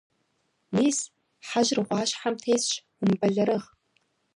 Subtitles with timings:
[0.75, 0.97] Мес,
[1.47, 2.69] хьэжьыр гъуащхьэм тесщ,
[3.01, 3.67] умыбэлэрыгъ.